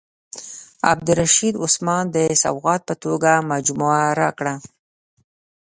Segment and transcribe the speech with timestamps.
[0.91, 4.55] عبدالرشید عثمان د سوغات په توګه مجموعه راکړه.